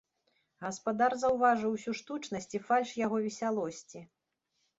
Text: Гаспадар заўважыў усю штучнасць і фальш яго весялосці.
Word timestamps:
Гаспадар 0.63 1.15
заўважыў 1.23 1.75
усю 1.81 1.91
штучнасць 1.99 2.49
і 2.61 2.63
фальш 2.69 2.89
яго 3.05 3.21
весялосці. 3.27 3.99